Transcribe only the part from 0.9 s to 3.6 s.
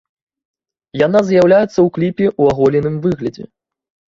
Яна з'яўляецца ў кліпе ў аголеным выглядзе.